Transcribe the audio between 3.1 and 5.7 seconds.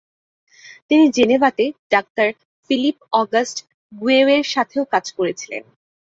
August গুয়েয়ের সাথেও কাজ করেছিলেন।